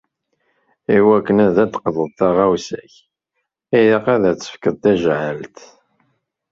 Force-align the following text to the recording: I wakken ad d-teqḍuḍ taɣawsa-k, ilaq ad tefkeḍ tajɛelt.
I 0.95 0.97
wakken 1.07 1.43
ad 1.45 1.51
d-teqḍuḍ 1.55 2.11
taɣawsa-k, 2.19 2.93
ilaq 3.79 4.05
ad 4.13 4.23
tefkeḍ 4.39 4.75
tajɛelt. 4.83 5.57